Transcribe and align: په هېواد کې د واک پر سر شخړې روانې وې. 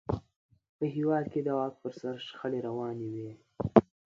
په 0.77 0.85
هېواد 0.95 1.25
کې 1.31 1.39
د 1.43 1.49
واک 1.57 1.73
پر 1.81 1.91
سر 1.99 2.15
شخړې 2.27 2.59
روانې 2.67 3.07
وې. 3.13 3.31